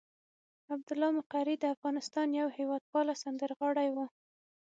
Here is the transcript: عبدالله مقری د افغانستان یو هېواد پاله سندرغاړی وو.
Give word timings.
عبدالله 0.73 1.09
مقری 1.19 1.55
د 1.59 1.65
افغانستان 1.75 2.27
یو 2.39 2.47
هېواد 2.57 2.83
پاله 2.91 3.13
سندرغاړی 3.23 3.89
وو. 3.91 4.05